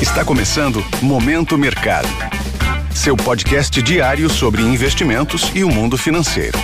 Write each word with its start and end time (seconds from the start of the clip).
Está 0.00 0.22
começando 0.22 0.80
Momento 1.02 1.56
Mercado. 1.56 2.06
Seu 2.94 3.16
podcast 3.16 3.80
diário 3.80 4.28
sobre 4.28 4.60
investimentos 4.60 5.50
e 5.54 5.64
o 5.64 5.70
mundo 5.70 5.96
financeiro. 5.96 6.58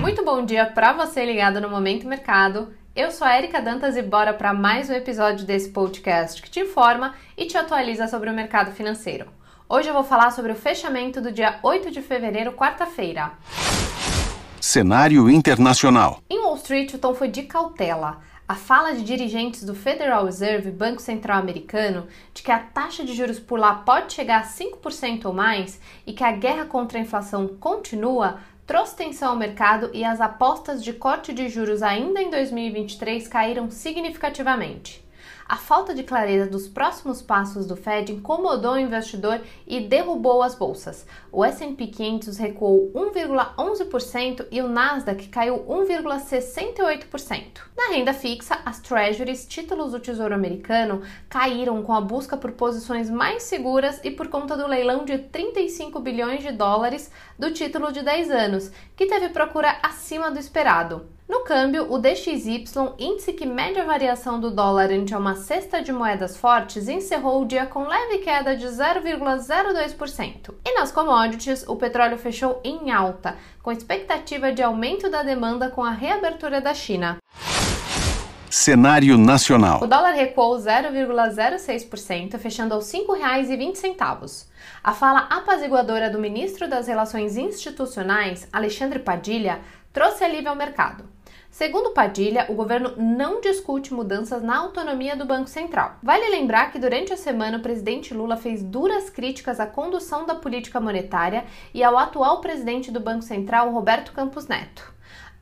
Muito 0.00 0.24
bom 0.24 0.42
dia 0.42 0.64
para 0.64 0.94
você 0.94 1.22
ligado 1.22 1.60
no 1.60 1.68
Momento 1.68 2.08
Mercado. 2.08 2.72
Eu 2.96 3.10
sou 3.10 3.26
a 3.26 3.36
Erika 3.36 3.60
Dantas 3.60 3.94
e 3.94 4.00
bora 4.00 4.32
para 4.32 4.54
mais 4.54 4.88
um 4.88 4.94
episódio 4.94 5.44
desse 5.44 5.68
podcast 5.68 6.40
que 6.40 6.48
te 6.48 6.60
informa 6.60 7.14
e 7.36 7.44
te 7.44 7.58
atualiza 7.58 8.08
sobre 8.08 8.30
o 8.30 8.34
mercado 8.34 8.72
financeiro. 8.72 9.26
Hoje 9.68 9.88
eu 9.88 9.94
vou 9.94 10.04
falar 10.04 10.30
sobre 10.30 10.50
o 10.50 10.56
fechamento 10.56 11.20
do 11.20 11.30
dia 11.30 11.58
8 11.62 11.90
de 11.90 12.00
fevereiro, 12.00 12.52
quarta-feira. 12.52 13.32
Cenário 14.58 15.28
internacional. 15.28 16.20
Em 16.30 16.38
Wall 16.38 16.56
Street, 16.56 16.94
o 16.94 16.98
tom 16.98 17.14
foi 17.14 17.28
de 17.28 17.42
cautela. 17.42 18.22
A 18.46 18.54
fala 18.54 18.92
de 18.92 19.02
dirigentes 19.02 19.64
do 19.64 19.74
Federal 19.74 20.26
Reserve, 20.26 20.70
Banco 20.70 21.00
Central 21.00 21.38
Americano, 21.38 22.06
de 22.34 22.42
que 22.42 22.52
a 22.52 22.58
taxa 22.58 23.02
de 23.02 23.14
juros 23.14 23.38
por 23.40 23.58
lá 23.58 23.74
pode 23.76 24.12
chegar 24.12 24.40
a 24.40 24.46
5% 24.46 25.24
ou 25.24 25.32
mais 25.32 25.80
e 26.06 26.12
que 26.12 26.22
a 26.22 26.32
guerra 26.32 26.66
contra 26.66 26.98
a 26.98 27.00
inflação 27.00 27.48
continua, 27.48 28.38
trouxe 28.66 28.96
tensão 28.96 29.30
ao 29.30 29.36
mercado 29.36 29.90
e 29.94 30.04
as 30.04 30.20
apostas 30.20 30.84
de 30.84 30.92
corte 30.92 31.32
de 31.32 31.48
juros 31.48 31.82
ainda 31.82 32.20
em 32.20 32.28
2023 32.28 33.26
caíram 33.28 33.70
significativamente. 33.70 35.03
A 35.46 35.56
falta 35.56 35.94
de 35.94 36.02
clareza 36.02 36.48
dos 36.48 36.66
próximos 36.66 37.20
passos 37.20 37.66
do 37.66 37.76
Fed 37.76 38.10
incomodou 38.10 38.72
o 38.72 38.78
investidor 38.78 39.42
e 39.66 39.78
derrubou 39.78 40.42
as 40.42 40.54
bolsas. 40.54 41.06
O 41.30 41.44
S&P 41.44 41.88
500 41.88 42.38
recuou 42.38 42.90
1,11% 42.94 44.46
e 44.50 44.62
o 44.62 44.68
Nasdaq 44.68 45.28
caiu 45.28 45.58
1,68%. 45.68 47.60
Na 47.76 47.88
renda 47.88 48.14
fixa, 48.14 48.58
as 48.64 48.80
Treasuries, 48.80 49.46
títulos 49.46 49.92
do 49.92 50.00
Tesouro 50.00 50.34
Americano, 50.34 51.02
caíram 51.28 51.82
com 51.82 51.92
a 51.92 52.00
busca 52.00 52.38
por 52.38 52.52
posições 52.52 53.10
mais 53.10 53.42
seguras 53.42 54.00
e 54.02 54.10
por 54.10 54.28
conta 54.28 54.56
do 54.56 54.66
leilão 54.66 55.04
de 55.04 55.18
35 55.18 56.00
bilhões 56.00 56.42
de 56.42 56.52
dólares 56.52 57.12
do 57.38 57.52
título 57.52 57.92
de 57.92 58.02
10 58.02 58.30
anos, 58.30 58.72
que 58.96 59.04
teve 59.04 59.28
procura 59.28 59.78
acima 59.82 60.30
do 60.30 60.38
esperado. 60.38 61.13
No 61.26 61.40
câmbio, 61.40 61.90
o 61.90 61.98
DXY, 61.98 62.64
índice 62.98 63.32
que 63.32 63.46
mede 63.46 63.80
a 63.80 63.84
variação 63.84 64.38
do 64.38 64.50
dólar 64.50 64.90
ante 64.90 65.14
uma 65.14 65.34
cesta 65.34 65.80
de 65.80 65.90
moedas 65.90 66.36
fortes, 66.36 66.86
encerrou 66.86 67.40
o 67.40 67.46
dia 67.46 67.64
com 67.64 67.88
leve 67.88 68.18
queda 68.18 68.54
de 68.54 68.66
0,02%. 68.66 70.54
E 70.62 70.74
nas 70.74 70.92
commodities, 70.92 71.66
o 71.66 71.76
petróleo 71.76 72.18
fechou 72.18 72.60
em 72.62 72.90
alta, 72.90 73.36
com 73.62 73.72
expectativa 73.72 74.52
de 74.52 74.62
aumento 74.62 75.08
da 75.08 75.22
demanda 75.22 75.70
com 75.70 75.82
a 75.82 75.92
reabertura 75.92 76.60
da 76.60 76.74
China. 76.74 77.16
Cenário 78.50 79.16
nacional. 79.16 79.82
O 79.82 79.86
dólar 79.86 80.12
recuou 80.12 80.58
0,06%, 80.58 82.38
fechando 82.38 82.74
aos 82.74 82.92
R$ 82.92 83.00
5,20. 83.00 84.46
A 84.82 84.92
fala 84.92 85.20
apaziguadora 85.30 86.10
do 86.10 86.18
ministro 86.18 86.68
das 86.68 86.86
Relações 86.86 87.38
Institucionais, 87.38 88.46
Alexandre 88.52 88.98
Padilha, 88.98 89.60
trouxe 89.90 90.22
alívio 90.22 90.50
ao 90.50 90.56
mercado. 90.56 91.13
Segundo 91.54 91.90
Padilha, 91.90 92.46
o 92.48 92.54
governo 92.54 92.94
não 92.96 93.40
discute 93.40 93.94
mudanças 93.94 94.42
na 94.42 94.58
autonomia 94.58 95.14
do 95.14 95.24
Banco 95.24 95.48
Central. 95.48 95.98
Vale 96.02 96.28
lembrar 96.28 96.72
que 96.72 96.80
durante 96.80 97.12
a 97.12 97.16
semana 97.16 97.58
o 97.58 97.62
presidente 97.62 98.12
Lula 98.12 98.36
fez 98.36 98.60
duras 98.60 99.08
críticas 99.08 99.60
à 99.60 99.64
condução 99.64 100.26
da 100.26 100.34
política 100.34 100.80
monetária 100.80 101.44
e 101.72 101.80
ao 101.84 101.96
atual 101.96 102.40
presidente 102.40 102.90
do 102.90 102.98
Banco 102.98 103.22
Central, 103.22 103.70
Roberto 103.70 104.12
Campos 104.12 104.48
Neto. 104.48 104.93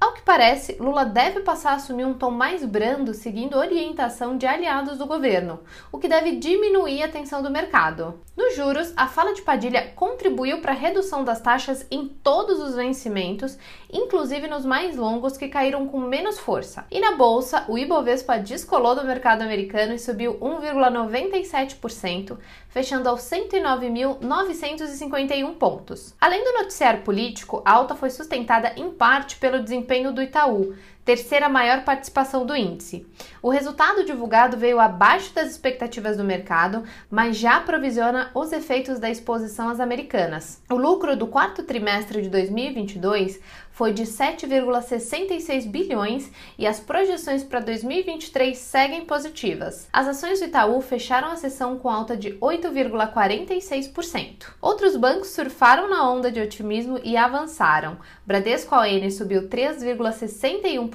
Ao 0.03 0.14
que 0.14 0.22
parece, 0.22 0.77
Lula 0.81 1.05
deve 1.05 1.42
passar 1.42 1.70
a 1.70 1.75
assumir 1.77 2.05
um 2.05 2.14
tom 2.14 2.33
mais 2.33 2.64
brando, 2.64 3.14
seguindo 3.14 3.56
orientação 3.56 4.36
de 4.36 4.45
aliados 4.45 4.98
do 4.98 5.06
governo, 5.06 5.61
o 5.92 5.98
que 5.98 6.08
deve 6.08 6.39
diminuir 6.39 7.05
a 7.05 7.08
tensão 7.08 7.41
do 7.41 7.48
mercado. 7.48 8.20
Nos 8.36 8.56
juros, 8.56 8.92
a 8.97 9.06
fala 9.06 9.33
de 9.33 9.42
Padilha 9.42 9.92
contribuiu 9.95 10.61
para 10.61 10.73
a 10.73 10.75
redução 10.75 11.23
das 11.23 11.41
taxas 11.41 11.86
em 11.89 12.08
todos 12.08 12.58
os 12.58 12.74
vencimentos, 12.74 13.57
inclusive 13.92 14.48
nos 14.48 14.67
mais 14.67 14.96
longos 14.96 15.36
que 15.36 15.46
caíram 15.46 15.86
com 15.86 16.01
menos 16.01 16.36
força. 16.36 16.85
E 16.91 16.98
na 16.98 17.14
bolsa, 17.14 17.64
o 17.68 17.79
Ibovespa 17.79 18.39
descolou 18.39 18.96
do 18.96 19.05
mercado 19.05 19.42
americano 19.42 19.95
e 19.95 20.01
subiu 20.01 20.35
1,97%, 20.41 22.36
fechando 22.68 23.08
aos 23.08 23.20
109.951 23.20 25.55
pontos. 25.55 26.12
Além 26.20 26.42
do 26.42 26.55
noticiário 26.55 27.02
político, 27.02 27.62
a 27.64 27.70
alta 27.70 27.95
foi 27.95 28.11
sustentada 28.11 28.73
em 28.77 28.91
parte 28.91 29.36
pelo 29.36 29.62
desempenho 29.62 29.92
desempenho 29.92 30.13
do 30.13 30.23
Itaú, 30.23 30.75
terceira 31.05 31.48
maior 31.48 31.85
participação 31.85 32.46
do 32.46 32.55
índice. 32.55 33.05
O 33.42 33.51
resultado 33.51 34.05
divulgado 34.05 34.57
veio 34.57 34.79
abaixo 34.79 35.35
das 35.35 35.51
expectativas 35.51 36.17
do 36.17 36.24
mercado, 36.24 36.85
mas 37.11 37.36
já 37.36 37.58
provisiona 37.61 38.30
os 38.35 38.52
efeitos 38.52 39.01
da 39.01 39.11
exposição 39.11 39.68
às 39.68 39.80
americanas. 39.80 40.62
O 40.70 40.77
lucro 40.77 41.17
do 41.17 41.27
quarto 41.27 41.64
trimestre 41.64 42.23
de 42.23 42.29
2022 42.29 43.41
foi 43.73 43.92
de 43.92 44.05
7,66 44.05 45.67
bilhões 45.67 46.30
e 46.58 46.67
as 46.67 46.79
projeções 46.79 47.42
para 47.42 47.61
2023 47.61 48.57
seguem 48.57 49.07
positivas. 49.07 49.89
As 49.92 50.07
ações 50.07 50.39
do 50.41 50.46
Itaú 50.46 50.80
fecharam 50.83 51.29
a 51.29 51.36
sessão 51.36 51.79
com 51.79 51.89
alta 51.89 52.14
de 52.17 52.33
8,46%. 52.35 54.51
Outros 54.61 54.96
bancos 54.96 55.30
surfaram 55.30 55.89
na 55.89 56.08
onda 56.08 56.30
de 56.30 56.41
otimismo 56.41 57.01
e 57.02 57.17
avançaram. 57.17 57.96
Bradesco 58.27 58.74
AN 58.74 59.11
subiu 59.11 59.48
3,61% 59.48 60.92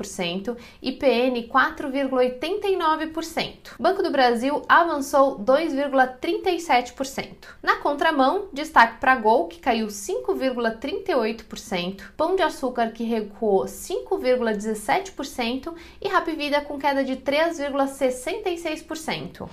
e 0.82 0.92
PN 0.92 1.48
4,89%. 1.48 3.76
Banco 3.80 4.04
do 4.04 4.12
Brasil 4.12 4.62
avançou 4.68 5.40
2,37%. 5.40 7.48
Na 7.64 7.78
contramão, 7.78 8.50
destaque 8.52 9.00
para 9.00 9.16
Gol, 9.16 9.48
que 9.48 9.60
caiu 9.60 9.88
5,38%, 9.88 12.02
Pão 12.16 12.36
de 12.36 12.44
Açúcar 12.44 12.92
que 12.92 13.04
recuou 13.04 13.66
5,17%, 13.66 15.74
e 16.02 16.08
Rap 16.08 16.28
Vida 16.36 16.62
com 16.62 16.78
queda 16.78 17.04
de 17.04 17.16
3,66%. 17.18 19.50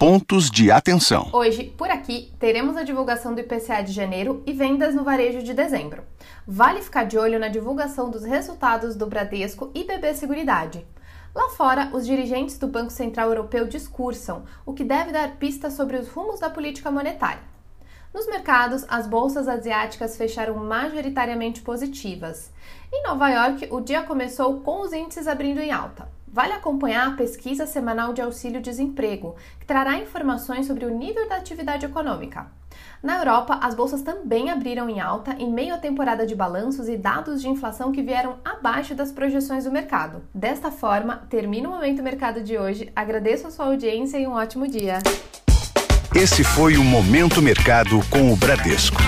Pontos 0.00 0.50
de 0.50 0.70
atenção. 0.70 1.28
Hoje, 1.30 1.74
por 1.76 1.90
aqui, 1.90 2.32
teremos 2.38 2.74
a 2.74 2.82
divulgação 2.82 3.34
do 3.34 3.40
IPCA 3.42 3.82
de 3.82 3.92
janeiro 3.92 4.42
e 4.46 4.52
vendas 4.54 4.94
no 4.94 5.04
varejo 5.04 5.42
de 5.42 5.52
dezembro. 5.52 6.02
Vale 6.46 6.80
ficar 6.80 7.04
de 7.04 7.18
olho 7.18 7.38
na 7.38 7.48
divulgação 7.48 8.08
dos 8.08 8.24
resultados 8.24 8.96
do 8.96 9.06
Bradesco 9.06 9.70
e 9.74 9.84
BB 9.84 10.14
Seguridade. 10.14 10.86
Lá 11.34 11.50
fora, 11.50 11.90
os 11.92 12.06
dirigentes 12.06 12.56
do 12.56 12.66
Banco 12.66 12.90
Central 12.90 13.28
Europeu 13.28 13.68
discursam, 13.68 14.44
o 14.64 14.72
que 14.72 14.84
deve 14.84 15.12
dar 15.12 15.36
pistas 15.36 15.74
sobre 15.74 15.98
os 15.98 16.08
rumos 16.08 16.40
da 16.40 16.48
política 16.48 16.90
monetária. 16.90 17.42
Nos 18.14 18.26
mercados, 18.26 18.86
as 18.88 19.06
bolsas 19.06 19.48
asiáticas 19.48 20.16
fecharam 20.16 20.54
majoritariamente 20.54 21.60
positivas. 21.60 22.50
Em 22.90 23.02
Nova 23.02 23.28
York, 23.28 23.68
o 23.70 23.82
dia 23.82 24.02
começou 24.02 24.60
com 24.60 24.80
os 24.80 24.94
índices 24.94 25.28
abrindo 25.28 25.60
em 25.60 25.70
alta. 25.70 26.08
Vale 26.32 26.52
acompanhar 26.52 27.08
a 27.08 27.12
pesquisa 27.12 27.66
semanal 27.66 28.12
de 28.12 28.22
auxílio-desemprego, 28.22 29.34
que 29.58 29.66
trará 29.66 29.96
informações 29.98 30.66
sobre 30.66 30.84
o 30.84 30.90
nível 30.90 31.28
da 31.28 31.36
atividade 31.36 31.84
econômica. 31.84 32.46
Na 33.02 33.18
Europa, 33.18 33.58
as 33.60 33.74
bolsas 33.74 34.02
também 34.02 34.48
abriram 34.48 34.88
em 34.88 35.00
alta 35.00 35.34
em 35.38 35.50
meio 35.50 35.74
à 35.74 35.78
temporada 35.78 36.24
de 36.24 36.36
balanços 36.36 36.88
e 36.88 36.96
dados 36.96 37.40
de 37.40 37.48
inflação 37.48 37.90
que 37.90 38.02
vieram 38.02 38.36
abaixo 38.44 38.94
das 38.94 39.10
projeções 39.10 39.64
do 39.64 39.72
mercado. 39.72 40.22
Desta 40.32 40.70
forma, 40.70 41.22
termina 41.28 41.68
o 41.68 41.72
Momento 41.72 42.02
Mercado 42.02 42.42
de 42.42 42.56
hoje. 42.56 42.92
Agradeço 42.94 43.48
a 43.48 43.50
sua 43.50 43.66
audiência 43.66 44.18
e 44.18 44.26
um 44.26 44.32
ótimo 44.32 44.68
dia. 44.68 44.98
Esse 46.14 46.44
foi 46.44 46.76
o 46.76 46.84
Momento 46.84 47.42
Mercado 47.42 48.00
com 48.08 48.32
o 48.32 48.36
Bradesco. 48.36 49.00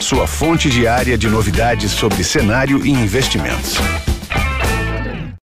Sua 0.00 0.26
fonte 0.26 0.68
diária 0.68 1.16
de 1.16 1.28
novidades 1.28 1.92
sobre 1.92 2.24
cenário 2.24 2.84
e 2.84 2.90
investimentos. 2.90 3.78